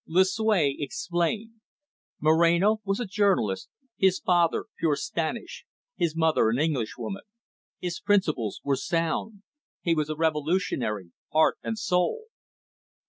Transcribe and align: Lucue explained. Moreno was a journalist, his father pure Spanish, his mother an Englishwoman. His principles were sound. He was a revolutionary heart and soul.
Lucue 0.07 0.73
explained. 0.79 1.51
Moreno 2.19 2.81
was 2.83 2.99
a 2.99 3.05
journalist, 3.05 3.69
his 3.97 4.17
father 4.17 4.65
pure 4.79 4.95
Spanish, 4.95 5.63
his 5.95 6.15
mother 6.15 6.49
an 6.49 6.57
Englishwoman. 6.57 7.21
His 7.79 7.99
principles 7.99 8.61
were 8.63 8.75
sound. 8.77 9.43
He 9.83 9.93
was 9.93 10.09
a 10.09 10.15
revolutionary 10.15 11.11
heart 11.31 11.59
and 11.61 11.77
soul. 11.77 12.23